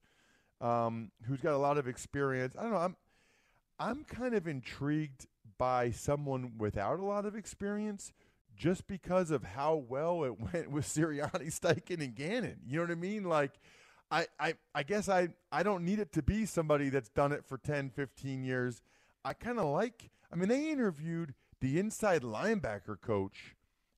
um, 0.62 1.12
who's 1.26 1.42
got 1.42 1.54
a 1.54 1.58
lot 1.58 1.78
of 1.78 1.88
experience. 1.88 2.56
I 2.58 2.64
don't 2.64 2.72
know. 2.72 2.78
I'm 2.78 2.96
I'm 3.80 4.04
kind 4.04 4.34
of 4.36 4.48
intrigued 4.48 5.28
by 5.58 5.92
someone 5.92 6.54
without 6.58 7.00
a 7.00 7.06
lot 7.06 7.26
of 7.26 7.36
experience, 7.36 8.12
just 8.56 8.88
because 8.88 9.32
of 9.32 9.44
how 9.44 9.76
well 9.76 10.24
it 10.24 10.40
went 10.54 10.72
with 10.72 10.86
Sirianni, 10.86 11.48
Steichen, 11.48 12.04
and 12.04 12.16
Gannon. 12.16 12.60
You 12.66 12.78
know 12.78 12.84
what 12.84 12.92
I 12.92 12.96
mean? 12.96 13.24
Like. 13.24 13.54
I, 14.12 14.28
I, 14.40 14.54
I 14.76 14.84
guess 14.84 15.10
I, 15.10 15.30
I 15.52 15.64
don't 15.64 15.84
need 15.84 15.98
it 15.98 16.14
to 16.14 16.22
be 16.22 16.46
somebody 16.46 16.90
that's 16.90 17.10
done 17.10 17.32
it 17.32 17.44
for 17.44 17.58
10, 17.58 17.90
15 17.90 18.44
years. 18.44 18.84
I 19.26 19.34
kind 19.34 19.58
of 19.58 19.66
like, 19.66 20.12
I 20.32 20.36
mean, 20.36 20.48
they 20.48 20.70
interviewed 20.70 21.34
the 21.60 21.80
inside 21.80 22.22
linebacker 22.22 23.02
coach 23.02 23.56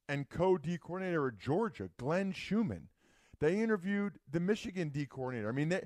and 0.09 0.29
co 0.29 0.57
D 0.57 0.77
coordinator 0.77 1.27
at 1.27 1.37
Georgia, 1.37 1.89
Glenn 1.97 2.31
Schumann. 2.31 2.87
They 3.39 3.59
interviewed 3.59 4.19
the 4.29 4.39
Michigan 4.39 4.89
D 4.89 5.05
coordinator. 5.05 5.49
I 5.49 5.51
mean, 5.51 5.69
they, 5.69 5.83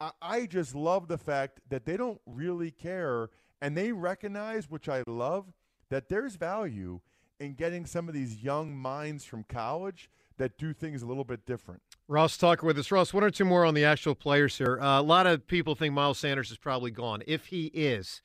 I, 0.00 0.10
I 0.20 0.46
just 0.46 0.74
love 0.74 1.08
the 1.08 1.18
fact 1.18 1.60
that 1.68 1.84
they 1.84 1.96
don't 1.96 2.20
really 2.26 2.70
care 2.70 3.30
and 3.60 3.76
they 3.76 3.92
recognize, 3.92 4.68
which 4.68 4.88
I 4.88 5.04
love, 5.06 5.52
that 5.88 6.08
there's 6.08 6.34
value 6.34 7.00
in 7.38 7.54
getting 7.54 7.86
some 7.86 8.08
of 8.08 8.14
these 8.14 8.42
young 8.42 8.76
minds 8.76 9.24
from 9.24 9.44
college 9.44 10.10
that 10.38 10.58
do 10.58 10.72
things 10.72 11.02
a 11.02 11.06
little 11.06 11.24
bit 11.24 11.46
different. 11.46 11.80
Ross 12.08 12.36
Tucker 12.36 12.66
with 12.66 12.78
us. 12.78 12.90
Ross, 12.90 13.14
one 13.14 13.22
or 13.22 13.30
two 13.30 13.44
more 13.44 13.64
on 13.64 13.74
the 13.74 13.84
actual 13.84 14.14
players 14.14 14.58
here. 14.58 14.80
Uh, 14.80 15.00
a 15.00 15.02
lot 15.02 15.26
of 15.26 15.46
people 15.46 15.74
think 15.74 15.94
Miles 15.94 16.18
Sanders 16.18 16.50
is 16.50 16.58
probably 16.58 16.90
gone. 16.90 17.22
If 17.26 17.46
he 17.46 17.66
is, 17.66 18.22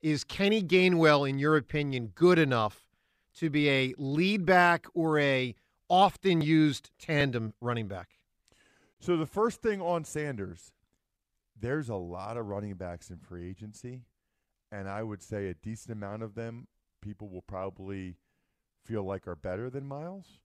is 0.00 0.24
Kenny 0.24 0.62
Gainwell, 0.62 1.28
in 1.28 1.38
your 1.38 1.56
opinion, 1.56 2.12
good 2.14 2.38
enough 2.38 2.87
to 3.38 3.50
be 3.50 3.68
a 3.68 3.94
lead 3.98 4.44
back 4.44 4.86
or 4.94 5.18
a 5.18 5.54
often 5.88 6.40
used 6.40 6.90
tandem 6.98 7.54
running 7.60 7.88
back? 7.88 8.08
So 9.00 9.16
the 9.16 9.26
first 9.26 9.62
thing 9.62 9.80
on 9.80 10.04
Sanders, 10.04 10.72
there's 11.58 11.88
a 11.88 11.94
lot 11.94 12.36
of 12.36 12.46
running 12.46 12.74
backs 12.74 13.10
in 13.10 13.18
free 13.18 13.48
agency, 13.48 14.02
and 14.72 14.88
I 14.88 15.02
would 15.02 15.22
say 15.22 15.48
a 15.48 15.54
decent 15.54 15.92
amount 15.92 16.22
of 16.22 16.34
them 16.34 16.66
people 17.00 17.28
will 17.28 17.42
probably 17.42 18.16
feel 18.84 19.04
like 19.04 19.28
are 19.28 19.36
better 19.36 19.70
than 19.70 19.86
Miles. 19.86 20.38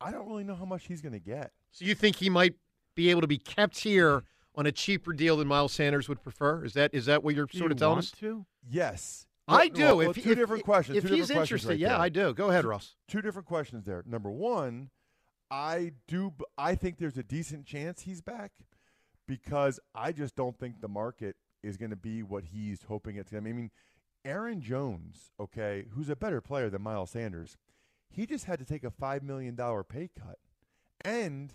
I 0.00 0.10
don't 0.10 0.26
really 0.26 0.44
know 0.44 0.54
how 0.54 0.64
much 0.64 0.86
he's 0.86 1.00
going 1.02 1.12
to 1.12 1.18
get. 1.20 1.52
So 1.70 1.84
you 1.84 1.94
think 1.94 2.16
he 2.16 2.30
might 2.30 2.54
be 2.96 3.10
able 3.10 3.20
to 3.20 3.26
be 3.26 3.38
kept 3.38 3.78
here 3.78 4.24
on 4.54 4.66
a 4.66 4.72
cheaper 4.72 5.12
deal 5.12 5.36
than 5.36 5.48
Miles 5.48 5.72
Sanders 5.72 6.08
would 6.08 6.22
prefer? 6.22 6.64
Is 6.64 6.72
that 6.74 6.92
is 6.94 7.06
that 7.06 7.22
what 7.22 7.34
you're 7.34 7.46
Do 7.46 7.58
sort 7.58 7.70
you 7.70 7.74
of 7.74 7.78
telling 7.78 7.94
want 7.96 8.04
us? 8.06 8.10
to? 8.20 8.44
Yes. 8.68 9.26
I 9.48 9.68
do. 9.68 9.82
well, 9.84 9.96
well, 9.98 10.10
if, 10.10 10.22
two 10.22 10.30
if- 10.32 10.38
different 10.38 10.64
questions. 10.64 10.98
If 10.98 11.04
two 11.08 11.14
he's 11.14 11.28
different 11.28 11.40
questions 11.48 11.62
interested, 11.64 11.68
right 11.70 11.78
yeah, 11.78 11.88
there. 11.90 11.98
I 11.98 12.08
do. 12.08 12.34
Go 12.34 12.50
ahead, 12.50 12.62
Two- 12.62 12.68
Ross. 12.68 12.96
Two 13.08 13.22
different 13.22 13.48
questions 13.48 13.84
there. 13.84 14.02
Number 14.06 14.30
one, 14.30 14.90
I 15.50 15.92
do. 16.08 16.32
I 16.56 16.74
think 16.74 16.98
there's 16.98 17.18
a 17.18 17.22
decent 17.22 17.66
chance 17.66 18.02
he's 18.02 18.20
back 18.20 18.52
because 19.26 19.78
I 19.94 20.12
just 20.12 20.36
don't 20.36 20.58
think 20.58 20.80
the 20.80 20.88
market 20.88 21.36
is 21.62 21.76
going 21.76 21.90
to 21.90 21.96
be 21.96 22.22
what 22.22 22.44
he's 22.44 22.84
hoping 22.84 23.16
it's 23.16 23.30
going 23.30 23.42
to 23.42 23.44
be. 23.44 23.50
I 23.50 23.54
mean, 23.54 23.70
Aaron 24.24 24.60
Jones, 24.60 25.32
okay, 25.40 25.86
who's 25.90 26.08
a 26.08 26.16
better 26.16 26.40
player 26.40 26.70
than 26.70 26.82
Miles 26.82 27.10
Sanders, 27.10 27.56
he 28.10 28.26
just 28.26 28.44
had 28.44 28.58
to 28.60 28.64
take 28.64 28.84
a 28.84 28.90
five 28.90 29.22
million 29.22 29.54
dollar 29.54 29.82
pay 29.82 30.08
cut, 30.18 30.38
and 31.04 31.52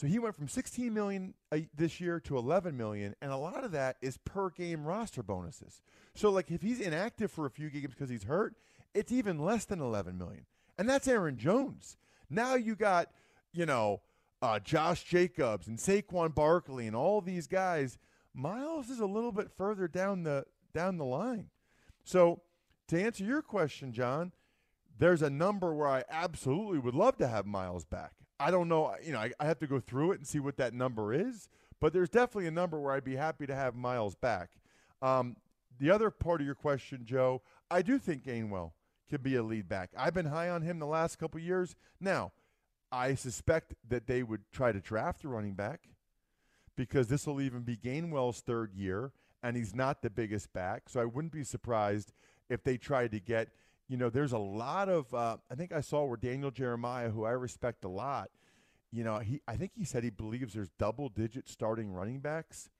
so 0.00 0.06
he 0.06 0.18
went 0.18 0.34
from 0.34 0.48
16 0.48 0.94
million 0.94 1.34
this 1.76 2.00
year 2.00 2.20
to 2.20 2.38
11 2.38 2.74
million, 2.74 3.14
and 3.20 3.30
a 3.30 3.36
lot 3.36 3.64
of 3.64 3.72
that 3.72 3.98
is 4.00 4.16
per 4.16 4.48
game 4.48 4.86
roster 4.86 5.22
bonuses. 5.22 5.82
So 6.14 6.30
like 6.30 6.50
if 6.50 6.62
he's 6.62 6.80
inactive 6.80 7.30
for 7.30 7.44
a 7.44 7.50
few 7.50 7.68
games 7.68 7.88
because 7.88 8.08
he's 8.08 8.24
hurt, 8.24 8.54
it's 8.94 9.12
even 9.12 9.38
less 9.38 9.66
than 9.66 9.78
11 9.78 10.16
million, 10.16 10.46
and 10.78 10.88
that's 10.88 11.06
Aaron 11.06 11.36
Jones. 11.36 11.98
Now 12.30 12.54
you 12.54 12.76
got, 12.76 13.10
you 13.52 13.66
know, 13.66 14.00
uh, 14.40 14.58
Josh 14.58 15.04
Jacobs 15.04 15.66
and 15.66 15.76
Saquon 15.76 16.34
Barkley 16.34 16.86
and 16.86 16.96
all 16.96 17.20
these 17.20 17.46
guys. 17.46 17.98
Miles 18.32 18.88
is 18.88 19.00
a 19.00 19.06
little 19.06 19.32
bit 19.32 19.50
further 19.54 19.86
down 19.86 20.22
the 20.22 20.46
down 20.72 20.96
the 20.96 21.04
line. 21.04 21.50
So 22.04 22.40
to 22.88 22.98
answer 22.98 23.22
your 23.22 23.42
question, 23.42 23.92
John, 23.92 24.32
there's 24.98 25.20
a 25.20 25.28
number 25.28 25.74
where 25.74 25.88
I 25.88 26.04
absolutely 26.08 26.78
would 26.78 26.94
love 26.94 27.18
to 27.18 27.28
have 27.28 27.44
Miles 27.44 27.84
back. 27.84 28.12
I 28.40 28.50
don't 28.50 28.68
know, 28.68 28.94
you 29.04 29.12
know, 29.12 29.18
I, 29.18 29.32
I 29.38 29.44
have 29.44 29.58
to 29.58 29.66
go 29.66 29.78
through 29.78 30.12
it 30.12 30.18
and 30.18 30.26
see 30.26 30.40
what 30.40 30.56
that 30.56 30.72
number 30.72 31.12
is, 31.12 31.48
but 31.78 31.92
there's 31.92 32.08
definitely 32.08 32.46
a 32.46 32.50
number 32.50 32.80
where 32.80 32.92
I'd 32.92 33.04
be 33.04 33.16
happy 33.16 33.46
to 33.46 33.54
have 33.54 33.74
Miles 33.76 34.14
back. 34.14 34.48
Um, 35.02 35.36
the 35.78 35.90
other 35.90 36.10
part 36.10 36.40
of 36.40 36.46
your 36.46 36.54
question, 36.54 37.02
Joe, 37.04 37.42
I 37.70 37.82
do 37.82 37.98
think 37.98 38.24
Gainwell 38.24 38.72
could 39.10 39.22
be 39.22 39.36
a 39.36 39.42
lead 39.42 39.68
back. 39.68 39.90
I've 39.96 40.14
been 40.14 40.26
high 40.26 40.48
on 40.48 40.62
him 40.62 40.78
the 40.78 40.86
last 40.86 41.18
couple 41.18 41.38
years. 41.38 41.76
Now, 42.00 42.32
I 42.90 43.14
suspect 43.14 43.74
that 43.88 44.06
they 44.06 44.22
would 44.22 44.42
try 44.52 44.72
to 44.72 44.80
draft 44.80 45.24
a 45.24 45.28
running 45.28 45.54
back 45.54 45.90
because 46.76 47.08
this 47.08 47.26
will 47.26 47.40
even 47.40 47.60
be 47.60 47.76
Gainwell's 47.76 48.40
third 48.40 48.72
year, 48.72 49.12
and 49.42 49.56
he's 49.56 49.74
not 49.74 50.00
the 50.00 50.10
biggest 50.10 50.52
back. 50.52 50.88
So 50.88 51.00
I 51.00 51.04
wouldn't 51.04 51.32
be 51.32 51.44
surprised 51.44 52.12
if 52.48 52.62
they 52.64 52.78
tried 52.78 53.12
to 53.12 53.20
get, 53.20 53.48
you 53.90 53.96
know, 53.96 54.08
there's 54.08 54.32
a 54.32 54.38
lot 54.38 54.88
of, 54.88 55.12
uh, 55.12 55.36
I 55.50 55.56
think 55.56 55.72
I 55.72 55.80
saw 55.80 56.04
where 56.04 56.16
Daniel 56.16 56.52
Jeremiah, 56.52 57.10
who 57.10 57.24
I 57.24 57.32
respect 57.32 57.84
a 57.84 57.88
lot, 57.88 58.30
you 58.92 59.02
know, 59.02 59.18
he, 59.18 59.40
I 59.48 59.56
think 59.56 59.72
he 59.74 59.84
said 59.84 60.04
he 60.04 60.10
believes 60.10 60.54
there's 60.54 60.70
double 60.78 61.08
digit 61.08 61.48
starting 61.48 61.90
running 61.92 62.20
backs 62.20 62.70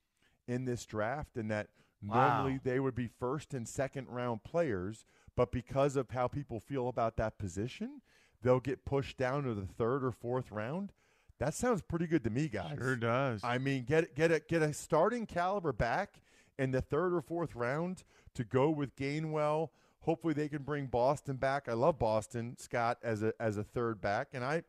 in 0.47 0.64
this 0.67 0.87
draft, 0.87 1.37
and 1.37 1.50
that 1.50 1.67
Wow. 2.02 2.14
normally 2.38 2.61
they 2.64 2.81
would 2.81 2.95
be 2.95 3.09
first 3.09 3.52
and 3.52 3.69
second 3.69 4.09
round 4.09 4.43
players, 4.45 5.05
but 5.37 5.52
because 5.52 5.97
of 5.97 6.11
how 6.11 6.29
people 6.29 6.59
feel 6.59 6.88
about 6.88 7.17
that 7.17 7.37
position, 7.38 8.00
they'll 8.40 8.59
get 8.61 8.87
pushed 8.87 9.19
down 9.19 9.43
to 9.43 9.52
the 9.52 9.67
third 9.67 10.02
or 10.02 10.11
fourth 10.12 10.50
round. 10.50 10.93
That 11.38 11.52
sounds 11.55 11.83
pretty 11.83 12.07
good 12.07 12.25
to 12.25 12.31
me, 12.31 12.49
guys. 12.49 12.79
Sure 12.79 12.97
does. 12.97 13.43
I 13.45 13.59
mean, 13.59 13.85
get 13.85 14.14
get 14.14 14.31
a 14.33 14.40
get 14.40 14.62
a 14.62 14.73
starting 14.73 15.26
caliber 15.26 15.73
back 15.75 16.23
in 16.59 16.71
the 16.71 16.81
third 16.81 17.12
or 17.12 17.21
fourth 17.21 17.55
round 17.55 18.02
to 18.35 18.45
go 18.45 18.71
with 18.71 18.97
Gainwell. 18.97 19.69
Hopefully, 20.02 20.35
they 20.35 20.49
can 20.49 20.62
bring 20.62 20.87
Boston 20.87 21.37
back. 21.37 21.69
I 21.69 21.75
love 21.75 21.99
Boston 21.99 22.57
Scott 22.59 22.99
as 23.02 23.23
a 23.23 23.33
as 23.38 23.57
a 23.57 23.64
third 23.64 24.00
back, 24.00 24.28
and 24.33 24.45
I 24.45 24.62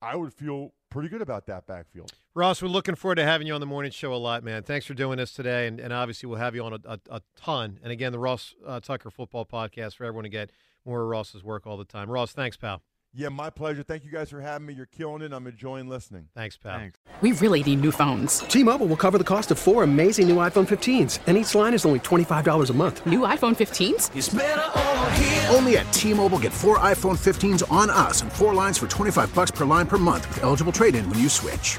I 0.00 0.16
would 0.16 0.32
feel 0.32 0.72
pretty 0.90 1.08
good 1.08 1.22
about 1.22 1.46
that 1.46 1.66
backfield. 1.66 2.12
Ross, 2.34 2.62
we're 2.62 2.68
looking 2.68 2.94
forward 2.94 3.16
to 3.16 3.24
having 3.24 3.46
you 3.46 3.54
on 3.54 3.60
the 3.60 3.66
morning 3.66 3.90
show 3.90 4.14
a 4.14 4.16
lot, 4.16 4.44
man. 4.44 4.62
Thanks 4.62 4.86
for 4.86 4.94
doing 4.94 5.18
this 5.18 5.32
today, 5.32 5.66
and, 5.66 5.80
and 5.80 5.92
obviously 5.92 6.28
we'll 6.28 6.38
have 6.38 6.54
you 6.54 6.62
on 6.64 6.72
a, 6.72 6.78
a, 6.84 6.98
a 7.10 7.22
ton. 7.36 7.80
And 7.82 7.90
again, 7.90 8.12
the 8.12 8.18
Ross 8.18 8.54
uh, 8.64 8.80
Tucker 8.80 9.10
Football 9.10 9.44
Podcast 9.44 9.96
for 9.96 10.04
everyone 10.04 10.24
to 10.24 10.30
get 10.30 10.50
more 10.84 11.02
of 11.02 11.08
Ross's 11.08 11.42
work 11.42 11.66
all 11.66 11.76
the 11.76 11.84
time. 11.84 12.08
Ross, 12.08 12.32
thanks, 12.32 12.56
pal. 12.56 12.82
Yeah, 13.14 13.30
my 13.30 13.50
pleasure. 13.50 13.82
Thank 13.82 14.04
you 14.04 14.10
guys 14.10 14.30
for 14.30 14.40
having 14.40 14.66
me. 14.66 14.74
You're 14.74 14.86
killing 14.86 15.22
it. 15.22 15.32
I'm 15.32 15.46
enjoying 15.46 15.88
listening. 15.88 16.28
Thanks, 16.34 16.56
pal. 16.56 16.78
Thanks. 16.78 16.98
We 17.20 17.32
really 17.32 17.62
need 17.64 17.80
new 17.80 17.90
phones. 17.90 18.40
T-Mobile 18.40 18.86
will 18.86 18.96
cover 18.96 19.18
the 19.18 19.24
cost 19.24 19.50
of 19.50 19.58
four 19.58 19.82
amazing 19.82 20.28
new 20.28 20.36
iPhone 20.36 20.68
15s, 20.68 21.18
and 21.26 21.36
each 21.36 21.54
line 21.54 21.74
is 21.74 21.84
only 21.84 21.98
$25 22.00 22.70
a 22.70 22.72
month. 22.74 23.04
New 23.06 23.20
iPhone 23.20 23.56
15s? 23.56 25.52
Only 25.52 25.78
at 25.78 25.92
T-Mobile 25.92 26.38
get 26.38 26.52
four 26.52 26.78
iPhone 26.78 27.18
15s 27.18 27.68
on 27.72 27.90
us 27.90 28.22
and 28.22 28.32
four 28.32 28.54
lines 28.54 28.78
for 28.78 28.86
25 28.86 29.34
bucks 29.34 29.50
per 29.50 29.64
line 29.64 29.88
per 29.88 29.98
month 29.98 30.28
with 30.28 30.44
eligible 30.44 30.72
trade-in 30.72 31.08
when 31.10 31.18
you 31.18 31.28
switch. 31.28 31.78